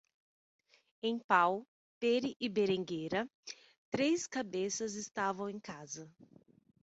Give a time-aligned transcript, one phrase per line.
[1.03, 1.63] Em Pau,
[1.99, 3.29] Pere e Berenguera,
[3.91, 6.11] três cabeças estavam em casa.